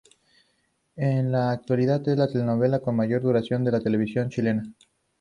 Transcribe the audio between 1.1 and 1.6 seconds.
la